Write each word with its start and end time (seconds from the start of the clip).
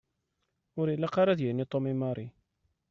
Ur 0.79 0.87
ilaq 0.93 1.15
ara 1.21 1.31
ad 1.33 1.41
yini 1.43 1.65
Tom 1.71 1.85
i 1.91 1.93
Mary. 2.01 2.27